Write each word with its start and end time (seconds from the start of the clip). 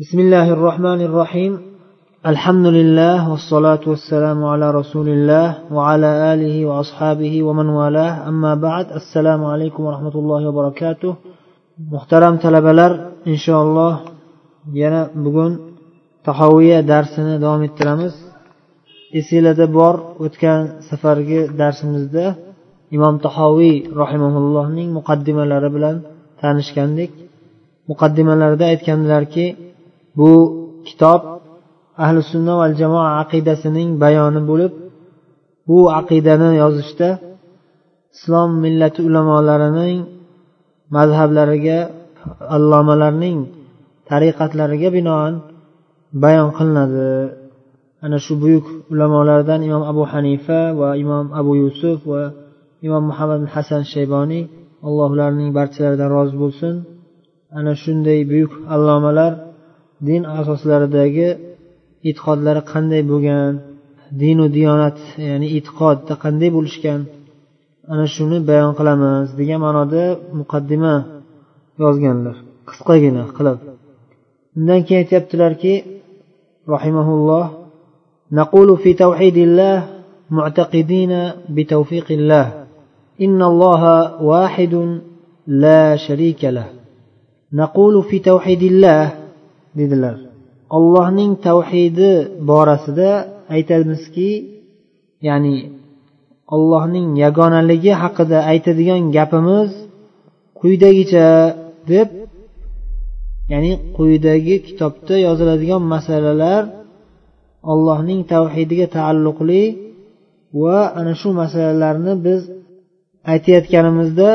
بسم 0.00 0.18
الله 0.24 0.46
الرحمن 0.56 1.00
الرحيم 1.08 1.52
الحمد 2.32 2.66
لله 2.78 3.18
والصلاة 3.30 3.84
والسلام 3.92 4.38
على 4.52 4.66
رسول 4.80 5.08
الله 5.16 5.48
وعلى 5.76 6.10
آله 6.32 6.56
وأصحابه 6.68 7.34
ومن 7.46 7.68
والاه 7.78 8.12
أما 8.30 8.52
بعد 8.66 8.86
السلام 9.00 9.40
عليكم 9.52 9.82
ورحمة 9.86 10.14
الله 10.20 10.40
وبركاته 10.48 11.12
محترم 11.94 12.34
talabalar 12.44 12.92
inshaalloh 13.32 13.94
yana 14.72 15.02
bugun 15.24 15.52
tahoviya 16.26 16.78
darsini 16.92 17.34
davom 17.44 17.62
ettiramiz 17.68 18.14
esinglarda 19.18 19.66
bor 19.78 19.94
o'tgan 20.24 20.60
safargi 20.88 21.40
darsimizda 21.60 22.26
imom 22.96 23.14
tahoviy 23.26 23.76
rahimaullohning 24.02 24.88
muqaddimalari 24.98 25.68
bilan 25.76 25.96
tanishgandik 26.40 27.10
muqaddimalarida 27.90 28.64
aytgandilarki 28.72 29.46
bu 30.18 30.30
kitob 30.86 31.20
ahli 32.04 32.20
sunna 32.30 32.54
val 32.60 32.74
jamoa 32.80 33.08
aqidasining 33.22 33.90
bayoni 34.02 34.40
bo'lib 34.50 34.72
bu 35.68 35.78
aqidani 36.00 36.50
yozishda 36.62 37.08
islom 38.14 38.50
millati 38.64 39.00
ulamolarining 39.08 39.98
mazhablariga 40.96 41.78
allomalarning 42.56 43.38
tariqatlariga 44.08 44.88
binoan 44.96 45.34
bayon 46.22 46.50
qilinadi. 46.58 47.08
Ana 48.04 48.18
shu 48.24 48.32
buyuk 48.42 48.66
ulamolardan 48.92 49.60
imom 49.68 49.82
abu 49.92 50.02
hanifa 50.12 50.60
va 50.80 50.88
imom 51.04 51.26
abu 51.40 51.52
yusuf 51.62 51.98
va 52.12 52.22
imom 52.86 53.04
muhammad 53.10 53.42
hasan 53.54 53.82
shayboniy 53.92 54.44
alloh 54.86 55.08
ularning 55.14 55.50
barchalaridan 55.58 56.10
rozi 56.16 56.36
bo'lsin. 56.42 56.74
Ana 57.58 57.72
shunday 57.82 58.20
buyuk 58.30 58.52
allomalar 58.74 59.32
din 60.07 60.21
asoslaridagi 60.39 61.29
e'tiqodlari 62.09 62.61
qanday 62.71 63.01
bo'lgan 63.11 63.51
dinu 64.21 64.45
diyonat 64.57 64.97
ya'ni 65.29 65.47
e'tiqodda 65.57 66.13
qanday 66.23 66.49
bo'lishgan 66.57 66.99
ana 67.91 68.05
shuni 68.15 68.37
bayon 68.49 68.73
qilamiz 68.79 69.27
degan 69.39 69.59
ma'noda 69.65 70.03
muqaddima 70.39 70.95
yozganlar 71.83 72.35
qisqagina 72.69 73.23
qilib 73.37 73.57
undan 74.57 74.79
keyin 74.85 74.99
aytyaptilarki 75.03 75.73
rahimaulloh 76.73 77.45
نقول 78.31 78.77
في 78.77 78.93
توحيد 78.93 79.37
الله 79.37 79.77
معتقدين 80.29 81.31
بتوفيق 81.49 82.11
الله 82.11 82.65
إن 83.21 83.41
الله 83.41 83.83
واحد 84.21 84.73
لا 85.47 85.95
شريك 85.95 86.41
له 86.43 86.67
نقول 87.53 88.03
في 88.03 88.19
توحيد 88.19 88.63
الله 88.63 89.20
dedilar. 89.78 90.16
Ollohning 90.76 91.32
tavhidi 91.46 92.12
borasida 92.50 93.10
aytamizki 93.54 94.30
ya'ni 95.28 95.56
ollohning 96.54 97.08
yagonaligi 97.24 97.92
haqida 98.02 98.38
aytadigan 98.52 99.02
gapimiz 99.16 99.70
quyidagicha 100.60 101.28
deb 101.92 102.08
ya'ni 103.52 103.72
quyidagi 103.96 104.56
kitobda 104.66 105.14
yoziladigan 105.26 105.82
masalalar 105.94 106.62
ollohning 107.72 108.20
tavhidiga 108.32 108.86
taalluqli 108.96 109.64
va 110.62 110.78
ana 110.98 111.12
shu 111.20 111.28
masalalarni 111.42 112.14
biz 112.26 112.40
aytayotganimizda 113.32 114.30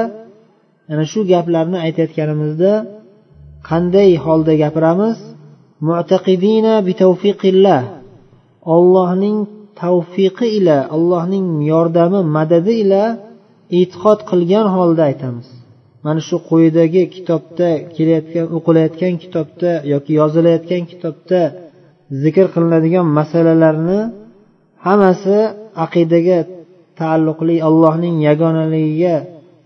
ana 0.92 1.06
shu 1.12 1.20
gaplarni 1.32 1.78
aytayotganimizda 1.86 2.72
qanday 3.70 4.12
holda 4.26 4.54
gapiramiz? 4.64 5.18
Mu'taqidina 5.88 6.74
bitavfiqillah 6.88 7.82
ollohning 8.76 9.38
tavfiqi 9.82 10.48
ila 10.58 10.78
allohning 10.96 11.48
yordami 11.72 12.22
madadi 12.38 12.74
ila 12.84 13.04
e'tiqod 13.80 14.20
qilgan 14.30 14.68
holda 14.76 15.02
aytamiz. 15.10 15.48
Mana 16.06 16.22
shu 16.28 16.36
quyidagi 16.50 17.04
kitobda 17.16 17.70
kelayotgan 17.96 18.46
o'qilayotgan 18.58 19.14
kitobda 19.24 19.72
yoki 19.94 20.12
yozilayotgan 20.20 20.84
kitobda 20.92 21.42
zikr 22.24 22.46
qilinadigan 22.54 23.06
masalalarni 23.20 24.00
hammasi 24.86 25.38
aqidaga 25.86 26.40
taalluqli 27.00 27.56
allohning 27.68 28.16
yagonaligiga 28.28 29.16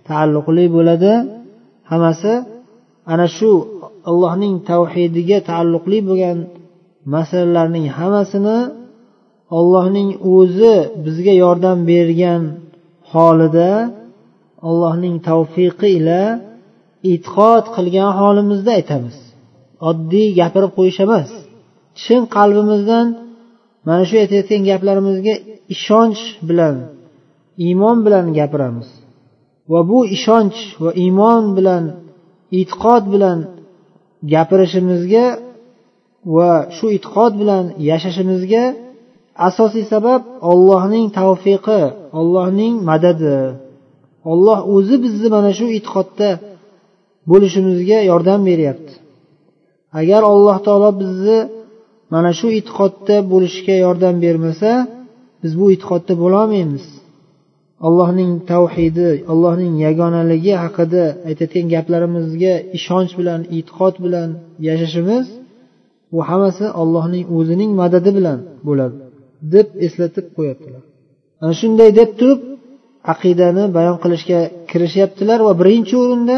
taalluqli 0.09 0.66
bo'ladi. 0.75 1.13
Hammasi 1.91 2.34
ana 3.13 3.28
shu 3.38 3.51
allohning 4.09 4.56
tavhidiga 4.69 5.38
taalluqli 5.50 6.00
bo'lgan 6.09 6.38
masalalarning 7.13 7.88
hammasini 7.97 8.59
ollohning 9.57 10.09
o'zi 10.35 10.75
bizga 11.06 11.34
yordam 11.44 11.79
bergan 11.91 12.41
holida 13.12 13.72
allohning 14.67 15.16
tavfiqi 15.29 15.88
ila 16.00 16.22
e'tiqod 17.12 17.66
qilgan 17.75 18.12
holimizda 18.19 18.72
aytamiz. 18.79 19.17
Oddiy 19.89 20.28
gapirib 20.39 20.72
qo'yish 20.78 21.00
emas. 21.06 21.29
Chin 22.01 22.22
qalbimizdan 22.35 23.07
mana 23.88 24.03
shu 24.09 24.16
aytayotgan 24.23 24.62
gaplarimizga 24.69 25.33
ishonch 25.75 26.22
bilan 26.50 26.75
iymon 27.66 27.97
bilan 28.06 28.25
gapiramiz. 28.39 28.89
Va 29.72 29.79
bu 29.89 30.00
ishonch 30.18 30.59
va 30.83 30.91
iymon 31.03 31.44
bilan 31.57 31.83
e'tiqod 32.59 33.03
bilan 33.13 33.39
gapirishimizga 34.34 35.26
va 36.36 36.52
shu 36.78 36.86
e'tiqod 36.96 37.32
bilan 37.42 37.66
yashashimizga 37.90 38.64
asosiy 39.48 39.86
sabab 39.94 40.22
ollohning 40.52 41.06
tavfiqi 41.20 41.82
ollohning 42.20 42.74
madadi. 42.90 43.38
Olloh 44.31 44.60
o'zi 44.76 44.96
bizni 45.04 45.28
mana 45.36 45.52
shu 45.58 45.66
e'tiqodda 45.78 46.30
bo'lishimizga 47.31 48.00
yordam 48.12 48.42
beryapti. 48.50 48.94
Agar 50.00 50.22
alloh 50.34 50.58
taolo 50.66 50.90
bizni 51.02 51.38
mana 52.14 52.31
shu 52.40 52.48
e'tiqodda 52.58 53.16
bo'lishga 53.31 53.76
yordam 53.86 54.16
bermasa 54.26 54.72
biz 55.42 55.52
bu 55.60 55.66
e'tiqodda 55.74 56.14
bo'lolmaymiz. 56.24 56.86
Allohning 57.88 58.31
tavhidi 58.52 59.09
allohning 59.31 59.74
yagonaligi 59.86 60.53
haqida 60.64 61.03
aytayotgan 61.30 61.66
gaplarimizga 61.75 62.53
ishonch 62.78 63.12
bilan 63.19 63.42
e'tiqod 63.58 63.96
bilan 64.06 64.30
yashashimiz 64.68 65.25
bu 66.12 66.19
hammasi 66.30 66.66
allohning 66.81 67.25
o'zining 67.38 67.72
madadi 67.81 68.09
bilan 68.18 68.40
bo'ladi 68.68 68.96
deb 69.53 69.68
eslatib 69.86 70.25
qo'yaptilar. 70.38 70.84
Ana 71.42 71.53
shunday 71.62 71.90
deb 72.00 72.09
turib 72.19 72.40
aqidani 73.14 73.64
bayon 73.78 73.98
qilishga 74.03 74.40
kirishyaptilar 74.69 75.40
va 75.48 75.53
birinchi 75.62 75.96
o'rinda 76.03 76.38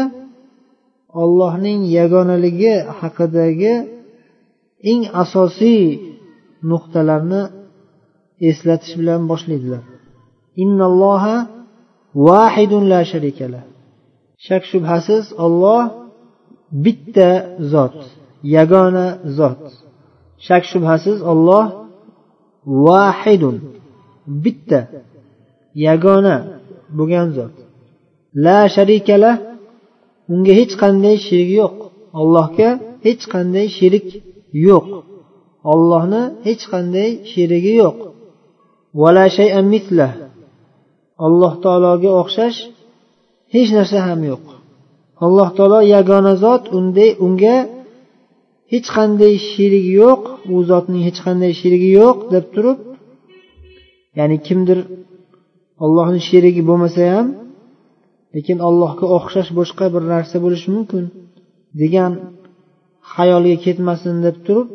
ollohning 1.22 1.80
yagonaligi 1.98 2.74
haqidagi 3.00 3.74
eng 4.90 5.02
asosiy 5.22 5.82
nuqtalarni 6.70 7.42
eslatish 8.48 8.94
bilan 9.00 9.20
boshlaydilar. 9.30 9.82
Innalloha 10.62 11.36
vahidun 12.26 12.82
la 12.92 13.00
sharikala 13.10 13.60
shak 14.46 14.62
shubhasiz 14.72 15.24
olloh 15.44 15.82
bitta 16.84 17.30
zot 17.72 17.96
yagona 18.56 19.06
zot. 19.38 19.62
Shak 20.46 20.62
shubhasiz 20.70 21.18
olloh 21.32 21.66
vahidun 22.86 23.56
bitta 24.44 24.80
yagona 25.86 26.36
bo'lgan 26.96 27.28
zot. 27.36 27.54
La 28.44 28.58
sharikala 28.74 29.32
unga 30.32 30.52
hech 30.60 30.74
qanday 30.82 31.16
sherik 31.26 31.50
yo'q. 31.60 31.76
Allohga 32.20 32.68
hech 33.06 33.24
qanday 33.32 33.66
sherik 33.78 34.08
yo'q. 34.68 34.86
Ollohni 35.72 36.22
hech 36.46 36.64
qanday 36.72 37.10
sherigi 37.32 37.72
yo'q. 37.82 37.98
Vala 39.00 39.24
shay'an 39.38 39.66
mislah 39.74 40.10
alloh 41.26 41.52
taologa 41.64 42.10
o'xshash 42.22 42.58
hech 43.54 43.70
narsa 43.78 43.98
ham 44.08 44.20
yo'q. 44.30 44.44
Alloh 45.24 45.48
taolo 45.56 45.80
yagona 45.94 46.34
zot 46.44 46.64
unday 46.78 47.10
unga 47.26 47.56
hech 48.72 48.88
qanday 48.96 49.34
sherigi 49.50 49.92
yo'q 50.02 50.22
u 50.54 50.56
zotning 50.70 51.02
hech 51.06 51.20
qanday 51.26 51.52
sherigi 51.60 51.90
yo'q 52.00 52.16
deb 52.34 52.44
turib 52.54 52.78
ya'ni 54.18 54.36
kimdir 54.46 54.78
ollohni 55.84 56.20
sherigi 56.28 56.62
bo'lmasa 56.68 57.02
ham 57.14 57.26
lekin 58.34 58.58
allohga 58.68 59.06
o'xshash 59.16 59.50
boshqa 59.58 59.84
bir 59.94 60.02
narsa 60.12 60.36
bo'lishi 60.44 60.68
mumkin 60.76 61.04
degan 61.80 62.12
xayolga 63.14 63.56
ketmasin 63.64 64.14
deb 64.26 64.36
turib 64.46 64.68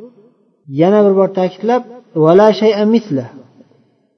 yana 0.82 1.00
bir 1.06 1.14
bor 1.20 1.30
ta'kidlab 1.40 1.84
vala 2.24 2.48
shay'a 2.62 2.84
misla 2.94 3.26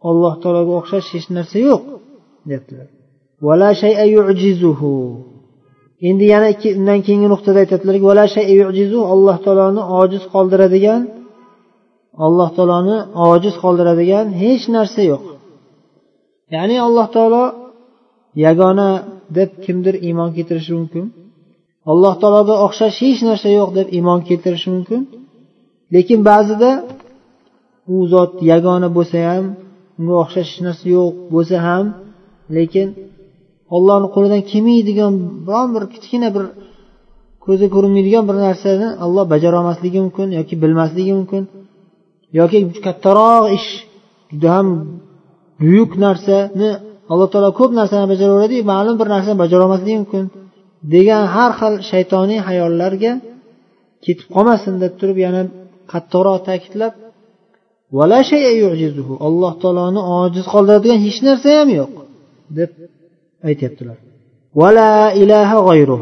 alloh 0.10 0.34
taologa 0.42 0.74
o'xshash 0.80 1.08
hech 1.16 1.28
narsa 1.38 1.58
yo'q. 1.70 1.84
Deyaptilar 2.50 2.88
vala 3.46 3.70
shay'a 3.82 4.06
yu'jizuhu. 4.16 4.94
Endi 6.10 6.26
yana 6.34 6.50
undan 6.80 7.00
keyingi 7.06 7.28
nuqtada 7.34 7.58
aytadilarki 7.64 8.06
alloh 9.14 9.38
taoloni 9.46 9.82
ojiz 10.02 10.24
qoldiradigan 10.34 11.02
alloh 12.26 12.50
taoloni 12.58 12.98
ojiz 13.32 13.56
qoldiradigan 13.64 14.26
hech 14.42 14.64
narsa 14.76 15.02
yo'q. 15.12 15.24
Ya'ni 16.56 16.76
alloh 16.88 17.08
taolo 17.16 17.44
yagona 18.46 18.90
deb 19.38 19.50
kimdir 19.66 19.96
iymon 20.08 20.30
keltirishi 20.36 20.74
mumkin. 20.80 21.06
Alloh 21.92 22.14
taologa 22.22 22.56
o'xshash 22.66 22.98
hech 23.06 23.22
narsa 23.30 23.50
yo'q 23.60 23.70
deb 23.78 23.88
iymon 23.98 24.20
keltirishi 24.28 24.70
mumkin. 24.76 25.02
Lekin 25.94 26.20
ba'zida 26.30 26.72
u 27.94 27.96
zot 28.14 28.32
yagona 28.52 28.88
bo'lsa 28.98 29.18
ham 29.30 29.46
unga 30.00 30.16
o'xshash 30.24 30.50
hech 30.52 30.62
narsa 30.68 30.86
yo'q 30.96 31.14
bo'lsa 31.34 31.58
ham 31.68 31.86
lekin 32.58 32.88
ollohni 33.76 34.08
qo'lidan 34.16 34.42
kelmaydigan 34.52 35.14
biron 35.48 35.70
bir 35.76 35.84
kichkina 35.94 36.30
bir 36.36 36.44
ko'zga 37.46 37.68
ko'rinmaydigan 37.76 38.24
bir 38.30 38.38
narsani 38.48 38.88
olloh 39.06 39.26
bajarolmasligi 39.34 40.00
mumkin 40.06 40.28
yoki 40.40 40.56
bilmasligi 40.64 41.14
mumkin 41.20 41.44
yoki 42.40 42.58
kattaroq 42.86 43.46
ish 43.58 43.70
juda 44.32 44.50
ham 44.56 44.68
buyuk 45.62 45.92
narsani 46.06 46.70
alloh 47.12 47.28
taolo 47.34 47.50
ko'p 47.60 47.72
narsani 47.80 48.06
bajaraveradi 48.14 48.58
ma'lum 48.72 48.96
bir 49.02 49.08
narsani 49.16 49.38
bajarolmasligi 49.44 49.98
mumkin 50.04 50.24
degan 50.94 51.24
har 51.36 51.52
xil 51.60 51.74
shaytoniy 51.92 52.40
hayollarga 52.48 53.12
ketib 54.06 54.28
qolmasin 54.36 54.74
deb 54.84 54.94
turib 55.00 55.18
yana 55.26 55.42
qattiqroq 55.92 56.38
ta'kidlab 56.48 56.94
alloh 59.28 59.54
taoloni 59.64 60.02
ojiz 60.20 60.46
qoldiradigan 60.54 61.00
hech 61.06 61.20
narsa 61.28 61.50
ham 61.60 61.70
yo'q. 61.80 61.92
Deb 62.58 62.72
aytyaptilar. 63.50 63.98
Vala 64.60 64.90
ilaha 65.24 65.58
g'oyru 65.68 65.98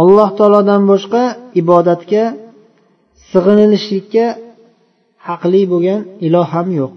alloh 0.00 0.28
taolodan 0.38 0.82
boshqa 0.90 1.22
ibodatga 1.60 2.24
sig'inilishlikka 3.30 4.26
haqli 5.28 5.62
bo'lgan 5.72 6.00
iloh 6.26 6.48
ham 6.54 6.68
yo'q. 6.80 6.94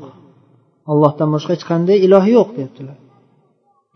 Allohdan 0.92 1.30
boshqa 1.36 1.52
hech 1.56 1.66
qanday 1.72 1.98
iloh 2.08 2.26
yo'q 2.36 2.50
deyaptilar. 2.58 2.98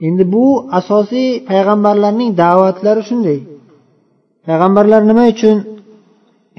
Endi 0.08 0.24
bu 0.34 0.46
asosiy 0.80 1.28
payg'ambarlarning 1.50 2.32
da'vatlari 2.42 3.02
shunday. 3.10 3.40
Payg'ambarlar 4.48 5.02
nima 5.10 5.26
uchun 5.34 5.58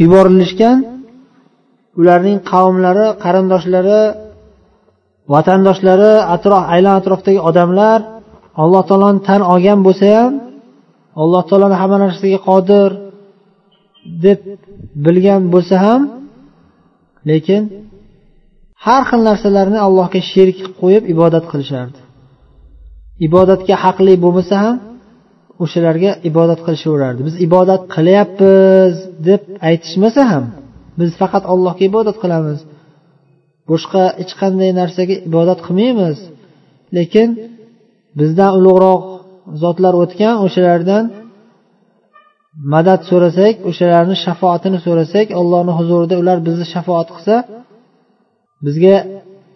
yuborilishgan? 0.02 0.78
Ularning 2.00 2.38
qavmlari 2.52 3.06
qarindoshlari 3.24 4.00
vatandoshlari 5.32 6.12
atrof 6.34 6.62
aylan 6.74 6.94
atrofdagi 7.00 7.40
odamlar 7.48 7.98
alloh 8.62 8.82
taoloni 8.88 9.20
tan 9.28 9.40
olgan 9.52 9.78
bo'lsa 9.86 10.06
ham 10.16 10.32
alloh 11.22 11.42
taoloni 11.48 11.76
hamma 11.80 11.96
narsaga 12.04 12.38
qodir 12.48 12.90
deb 14.24 14.38
bilgan 15.04 15.42
bo'lsa 15.54 15.76
ham 15.84 16.00
lekin 17.30 17.62
har 18.84 19.02
xil 19.08 19.20
narsalarni 19.28 19.78
allohga 19.86 20.20
sherik 20.32 20.56
qilib 20.58 20.74
qo'yib 20.82 21.04
ibodat 21.14 21.44
qilishardi. 21.52 21.98
Ibodatga 23.26 23.74
haqli 23.84 24.14
bo'lmasa 24.24 24.56
ham 24.64 24.76
o'shalarga 25.64 26.10
ibodat 26.30 26.60
qilishaverardi. 26.66 27.20
Biz 27.28 27.34
ibodat 27.46 27.82
qilyapmiz 27.94 28.94
deb 29.28 29.42
aytishmasa 29.68 30.22
ham 30.32 30.44
biz 30.98 31.10
faqat 31.20 31.44
allohga 31.52 31.82
ibodat 31.90 32.16
qilamiz. 32.22 32.58
Boshqa 33.70 34.02
hech 34.20 34.32
qanday 34.40 34.70
narsaga 34.80 35.14
ibodat 35.28 35.58
qilmaymiz. 35.66 36.16
Lekin 36.96 37.28
bizdan 38.18 38.50
ulug'roq 38.58 39.02
zotlar 39.62 39.94
o'tgan 40.02 40.34
o'shalardan 40.46 41.04
madad 42.72 43.00
so'rasak 43.10 43.54
o'shalarni 43.70 44.16
shafoatini 44.24 44.78
so'rasak 44.86 45.26
allohni 45.40 45.72
huzurida 45.78 46.14
ular 46.22 46.38
bizni 46.46 46.66
shafoat 46.74 47.08
qilsa 47.14 47.36
bizga 48.66 48.96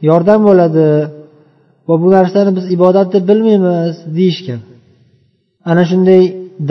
yordam 0.09 0.41
bo'ladi. 0.49 0.87
Va 1.89 1.95
bu 2.03 2.09
narsani 2.17 2.51
biz 2.59 2.65
ibodat 2.77 3.09
deb 3.15 3.25
bilmaymiz 3.31 3.95
deyishgan. 4.19 4.61
Ana 5.71 5.83
shunday 5.91 6.23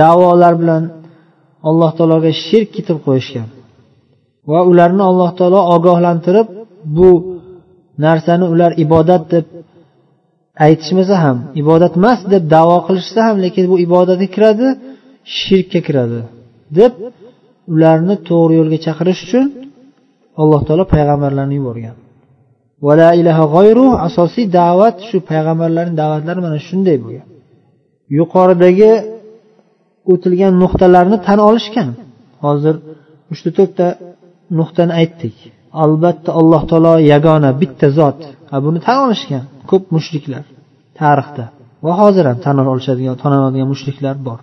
davolar 0.02 0.54
bilan 0.62 0.84
alloh 1.70 1.92
taologa 1.98 2.32
shirk 2.46 2.70
ketib 2.76 2.98
qo'yishgan. 3.06 3.48
Va 4.52 4.60
ularni 4.72 5.04
alloh 5.10 5.32
taolo 5.40 5.60
ogohlantirib 5.76 6.48
bu 6.98 7.10
narsani 8.06 8.46
ular 8.54 8.72
ibodat 8.86 9.24
deb 9.34 9.46
aytishmasa 10.66 11.16
ham 11.24 11.38
ibodat 11.62 11.94
emas 12.00 12.20
deb 12.34 12.44
davo 12.56 12.78
qilishsa 12.88 13.20
ham 13.28 13.36
lekin 13.46 13.64
bu 13.72 13.76
ibodatga 13.86 14.28
kiradi 14.36 14.68
shirkka 15.38 15.80
kiradi 15.88 16.20
deb 16.80 16.94
ularni 17.74 18.16
to'g'ri 18.30 18.54
yo'lga 18.60 18.78
chaqirish 18.86 19.22
uchun 19.28 19.46
alloh 20.42 20.62
taolo 20.68 20.84
payg'ambarlarni 20.94 21.56
yuborgan. 21.60 21.96
Vala 22.86 23.10
ilaha 23.22 23.44
g'oyru 23.56 23.86
asosiy 24.08 24.46
da'vat 24.60 24.96
shu 25.10 25.18
payg'ambarlarning 25.30 25.96
da'vatlari 26.02 26.40
mana 26.46 26.58
shunday 26.68 26.98
bo'lgan. 27.04 27.28
Yuqoridagi 28.18 28.92
o'tilgan 30.12 30.54
nuqtalarni 30.64 31.18
tan 31.28 31.40
olishgan. 31.50 31.90
Hozir 32.46 32.76
uchta 33.34 33.50
to'rtta 33.58 33.88
nuqtani 34.60 34.94
aytdik. 35.02 35.36
Albatta 35.84 36.30
alloh 36.40 36.62
taolo 36.70 36.94
yagona 37.14 37.52
bitta 37.62 37.88
zot. 37.98 38.20
Buni 38.66 38.80
tan 38.88 38.98
olishgan 39.06 39.44
ko'p 39.70 39.84
mushriklar 39.96 40.44
tarixda 41.00 41.46
va 41.86 41.92
hozir 42.02 42.26
ham 42.30 42.38
tan 42.46 42.56
olishadigan 42.74 43.16
tan 43.22 43.32
oladigan 43.40 43.68
mushriklar 43.74 44.16
bor. 44.28 44.40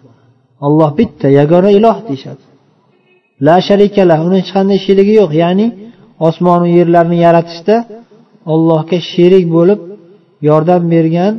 Olloh 0.66 0.90
bitta 1.00 1.26
yagona 1.38 1.70
iloh 1.78 1.98
deyishadi. 2.08 2.42
La 3.46 3.56
sharikala 3.68 4.14
uni 4.26 4.36
hech 4.40 4.50
qanday 4.56 4.78
sherigi 4.86 5.12
yo'q. 5.20 5.30
Ya'ni 5.42 5.66
osmonu 6.28 6.66
yerlarni 6.78 7.16
yaratishda 7.26 7.76
ollohga 8.52 8.98
sherik 9.12 9.44
bo'lib 9.56 9.80
yordam 10.48 10.82
bergan 10.94 11.34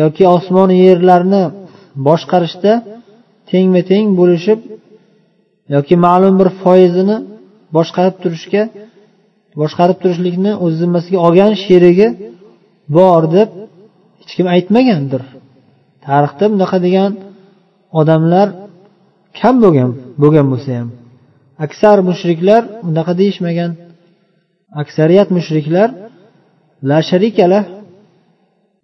yoki 0.00 0.24
osmon 0.36 0.70
yerlarni 0.84 1.42
boshqarishda 2.06 2.72
tengma 3.50 3.82
teng 3.90 4.06
bo'lishib 4.18 4.60
yoki 5.74 5.94
ma'lum 6.06 6.34
bir 6.40 6.48
foizini 6.62 7.16
boshqarib 7.76 8.16
turishga 8.22 8.62
boshqarib 9.60 9.98
turishlikni 10.02 10.52
o'z 10.64 10.74
zimmasiga 10.82 11.18
olgan 11.26 11.52
sherigi 11.64 12.08
bor 12.96 13.22
deb 13.36 13.48
hech 14.20 14.32
kim 14.38 14.46
aytmagandir. 14.54 15.22
Tarixda 16.06 16.44
bunaqa 16.52 16.78
degan 16.86 17.10
odamlar 18.00 18.48
kam 19.40 19.54
bo'lgan 19.64 19.90
bo'lgan 20.22 20.46
bo'lsa 20.52 20.70
ham. 20.78 20.88
Aksar 21.64 21.98
mushriklar 22.08 22.62
unaqa 22.88 23.12
deyishmagan. 23.20 23.70
Aksariyat 24.82 25.28
mushriklar 25.36 25.88
la 26.90 26.98
sharikala 27.10 27.60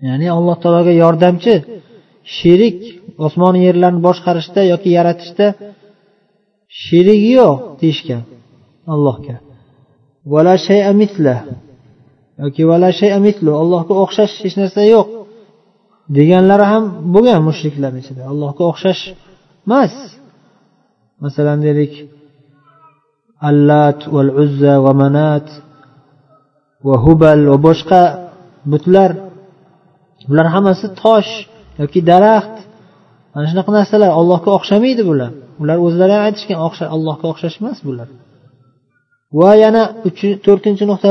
ya'ni 0.07 0.29
alloh 0.37 0.57
taologa 0.63 0.93
yordamchi 1.03 1.55
sherik 2.37 2.79
osmon 3.27 3.55
yerlarni 3.67 4.01
boshqarishda 4.09 4.61
yoki 4.73 4.91
yaratishda 4.99 5.47
sherigi 6.85 7.31
yo'q 7.41 7.57
deyishgan. 7.83 8.23
Allohga. 8.95 9.37
Vala 10.33 10.55
shay'a 10.67 10.93
mitla 11.01 11.37
yoki 12.43 12.63
vala 12.71 12.89
shay'a 13.01 13.19
mitlu 13.27 13.51
allohga 13.63 13.95
o'xshash 14.05 14.35
hech 14.45 14.57
narsa 14.61 14.83
yo'q. 14.95 15.09
Deganlari 16.17 16.67
ham 16.73 16.85
bo'lgan 17.15 17.41
mushriklar 17.49 17.93
ichida. 18.01 18.23
Allohga 18.33 18.63
o'xshash 18.71 19.03
emas. 19.67 19.95
Masalan 21.25 21.59
deylik 21.67 21.93
allat 23.49 24.01
val 24.15 24.31
uzza 24.43 24.75
va 24.85 24.93
manat 25.03 25.47
va 26.87 26.97
hubal 27.05 27.41
va 27.51 27.57
boshqa 27.69 28.03
butlar. 28.73 29.11
Bular 30.29 30.47
hammasi 30.55 30.87
tosh 31.03 31.31
yoki 31.81 32.01
daraxt. 32.11 32.57
Mana 33.33 33.47
shunaqa 33.51 33.71
narsalar. 33.79 34.11
Allohga 34.21 34.51
o'xshamaydi 34.59 35.03
bular. 35.11 35.31
Ular 35.63 35.77
o'zlari 35.87 36.13
ham 36.17 36.25
aytishgan 36.29 36.59
allohga 36.97 37.27
o'xshash 37.33 37.57
emas 37.63 37.79
bular. 37.89 38.09
Va 39.41 39.51
yana 39.65 39.83
to'rtinchi 40.47 40.85
nuqta 40.91 41.07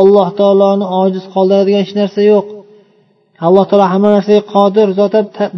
alloh 0.00 0.28
taoloni 0.40 0.86
ojiz 1.02 1.24
qoldiradigan 1.34 1.80
hech 1.84 1.94
narsa 2.00 2.20
yo'q. 2.32 2.46
Alloh 3.46 3.64
taolo 3.70 3.86
hamma 3.92 4.08
narsaga 4.16 4.42
qodir 4.54 4.88
zot 4.98 5.12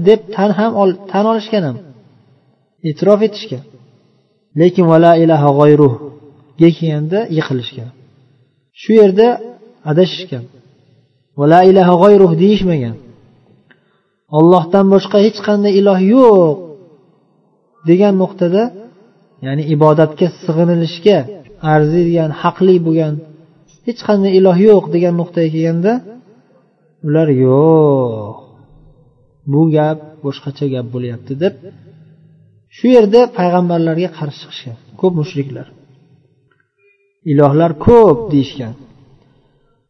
deb 0.09 0.21
tan 0.35 0.51
ham 0.59 0.71
tan 1.11 1.25
olishgan 1.33 1.63
ham. 1.69 1.77
E'tirof 2.89 3.21
etishgan. 3.29 3.63
Lekin 4.61 4.85
vala 4.93 5.13
ilaha 5.25 5.49
g'oyruhga 5.59 6.69
kelganda 6.79 7.19
yiqilishgan. 7.37 7.91
Shu 8.81 8.91
yerda 9.01 9.29
adashishgan. 9.91 10.45
Vala 11.41 11.61
ilaha 11.71 11.95
g'oyruh 12.03 12.33
deyishmagan. 12.43 12.97
Ollohdan 14.39 14.87
boshqa 14.95 15.19
hech 15.27 15.39
qanday 15.47 15.73
iloh 15.81 15.99
yo'q 16.15 16.57
degan 17.89 18.15
nuqtada 18.23 18.63
ya'ni 19.45 19.63
ibodatga 19.75 20.27
sig'inilishga 20.45 21.19
arziydigan 21.75 22.31
haqli 22.43 22.75
bo'lgan 22.87 23.15
hech 23.87 24.01
qanday 24.09 24.33
iloh 24.39 24.57
yo'q 24.69 24.85
degan 24.95 25.15
nuqtaga 25.21 25.49
kelganda 25.55 25.93
ular 27.07 27.29
yo'q 27.45 28.37
bu 29.53 29.63
gap 29.77 29.99
boshqacha 30.25 30.67
gap 30.75 30.87
bo'lyapti 30.95 31.33
deb 31.43 31.55
shu 32.77 32.87
yerda 32.97 33.21
payg'ambarlarga 33.39 34.09
qarshi 34.19 34.39
chiqishgan 34.43 34.77
ko'p 35.01 35.13
mushriklar. 35.21 35.67
Ilohlar 37.33 37.73
ko'p 37.87 38.19
deyishgan. 38.33 38.75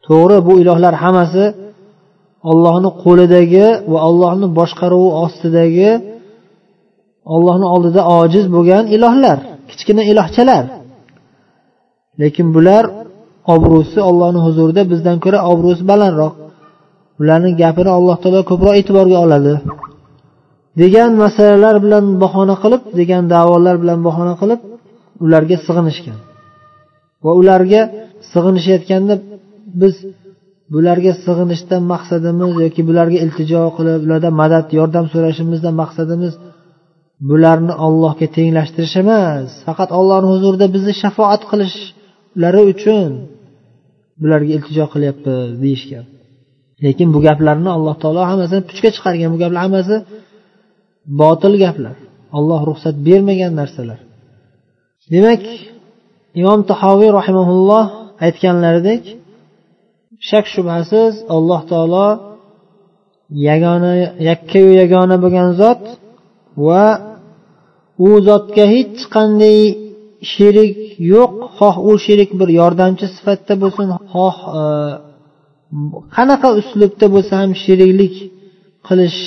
To'g'ri 0.06 0.38
bu 0.46 0.52
ilohlar 0.62 0.94
hammasi 1.02 1.44
ollohni 2.50 2.90
qo'lidagi 3.04 3.66
va 3.92 3.98
ollohni 4.08 4.46
boshqaruvi 4.58 5.10
ostidagi 5.24 5.90
ollohni 7.34 7.66
oldida 7.74 8.02
ojiz 8.20 8.44
bo'lgan 8.54 8.84
ilohlar 8.96 9.38
kichkina 9.70 10.02
ilohchalar. 10.10 10.64
Lekin 12.20 12.46
bular 12.56 12.84
obro'si 13.54 13.98
ollohni 14.10 14.40
huzurida 14.46 14.82
bizdan 14.92 15.16
ko'ra 15.24 15.38
obro'si 15.52 15.82
balandroq. 15.90 16.34
Ularni 17.20 17.50
gapini 17.62 17.90
alloh 17.98 18.16
taolo 18.22 18.40
ko'proq 18.50 18.74
e'tiborga 18.80 19.18
oladi. 19.24 19.54
Degan 20.80 21.10
masalalar 21.22 21.76
bilan 21.84 22.04
bahona 22.22 22.54
qilib 22.62 22.82
degan 23.00 23.22
davolar 23.34 23.76
bilan 23.82 23.98
bahona 24.08 24.34
qilib 24.40 24.60
ularga 25.24 25.56
sig'inishgan. 25.66 26.18
Va 27.24 27.32
ularga 27.40 27.80
sig'inishayotganda 28.32 29.14
biz 29.82 29.94
bularga 30.74 31.12
sig'inishdan 31.24 31.82
maqsadimiz 31.92 32.50
yoki 32.64 32.80
bularga 32.88 33.18
iltijo 33.24 33.60
qilib 33.76 34.00
ulardan 34.06 34.34
madad 34.42 34.66
yordam 34.78 35.04
so'rashimizdan 35.12 35.74
maqsadimiz 35.82 36.32
bularni 37.28 37.74
ollohga 37.86 38.26
tenglashtirish 38.36 38.96
emas 39.02 39.48
faqat 39.66 39.90
ollohni 39.98 40.28
huzurida 40.32 40.66
bizni 40.74 40.92
shafoat 41.02 41.42
qilishlari 41.50 42.62
uchun 42.72 43.10
bularga 44.22 44.50
iltijo 44.56 44.84
qilyapmiz 44.92 45.50
deyishgan. 45.64 46.04
Lekin 46.84 47.08
bu 47.14 47.18
gaplarni 47.26 47.70
alloh 47.76 47.96
taolo 48.02 48.22
hammasini 48.30 48.62
puchga 48.68 48.90
chiqargan. 48.96 49.28
Bu 49.34 49.38
gaplar 49.42 49.60
hammasi 49.66 49.96
botil 51.20 51.54
gaplar. 51.64 51.96
Olloh 52.38 52.60
ruxsat 52.68 52.94
bermagan 53.06 53.52
narsalar. 53.60 54.00
Demak 55.12 55.42
imom 56.40 56.60
tahoviy 56.70 57.10
rahimaulloh 57.18 57.84
aytganlaridek 58.26 59.02
shak 60.28 60.46
shubhasiz 60.54 61.12
alloh 61.36 61.60
taolo 61.70 62.08
yagona 63.48 63.92
yakkayu 64.28 64.70
yagona 64.82 65.16
bo'lgan 65.24 65.48
zot 65.60 65.82
va 66.66 66.84
u 68.06 68.08
zotga 68.28 68.64
hech 68.74 69.00
qanday 69.14 69.58
sherik 70.32 70.76
yo'q. 71.12 71.32
Xoh 71.58 71.76
u 71.88 71.90
sherik 72.04 72.30
bir 72.40 72.48
yordamchi 72.60 73.06
sifatida 73.16 73.54
bo'lsin. 73.62 73.86
Xoh 74.14 74.36
e, 74.60 74.62
qanaqa 76.16 76.48
uslubda 76.60 77.06
bo'lsa 77.14 77.32
ham 77.40 77.50
sheriklik 77.64 78.14
qilish 78.88 79.20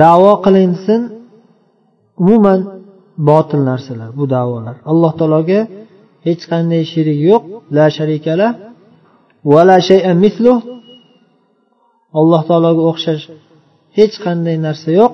davo 0.00 0.32
qilinsin 0.44 1.00
umuman 2.22 2.60
botil 3.28 3.60
narsalar 3.70 4.10
bu 4.18 4.24
davolar. 4.36 4.76
Alloh 4.90 5.12
taologa 5.20 5.60
hech 6.26 6.42
qanday 6.52 6.82
sherik 6.92 7.18
yo'q. 7.30 7.42
La 7.76 7.86
sharikala 7.96 8.48
va 9.52 9.62
la 9.70 9.78
shay'a 9.88 10.12
mislu 10.24 10.52
alloh 12.20 12.42
taologa 12.50 12.82
o'xshash 12.90 13.24
hech 13.98 14.14
qanday 14.24 14.56
narsa 14.66 14.90
yo'q. 15.00 15.12